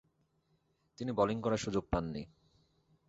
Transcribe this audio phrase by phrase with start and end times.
[0.97, 2.21] তিনি বোলিং করার সুযোগ পাননি।